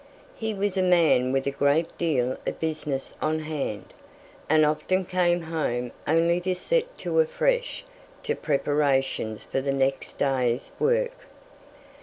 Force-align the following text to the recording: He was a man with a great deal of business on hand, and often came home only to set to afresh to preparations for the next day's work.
He 0.35 0.55
was 0.55 0.77
a 0.77 0.81
man 0.81 1.31
with 1.31 1.45
a 1.45 1.51
great 1.51 1.95
deal 1.95 2.35
of 2.47 2.59
business 2.59 3.13
on 3.21 3.37
hand, 3.41 3.93
and 4.49 4.65
often 4.65 5.05
came 5.05 5.41
home 5.43 5.91
only 6.07 6.41
to 6.41 6.55
set 6.55 6.97
to 6.97 7.19
afresh 7.19 7.83
to 8.23 8.33
preparations 8.33 9.43
for 9.43 9.61
the 9.61 9.73
next 9.73 10.15
day's 10.17 10.71
work. 10.79 11.27